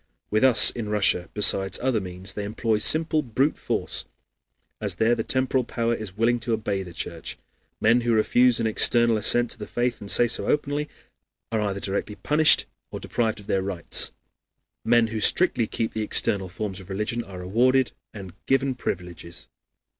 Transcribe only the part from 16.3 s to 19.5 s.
forms of religion are rewarded and given privileges.